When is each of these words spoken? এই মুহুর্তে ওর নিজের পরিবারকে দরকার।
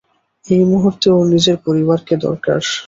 এই 0.45 0.63
মুহুর্তে 0.65 1.07
ওর 1.11 1.25
নিজের 1.33 1.57
পরিবারকে 1.65 2.13
দরকার। 2.25 2.59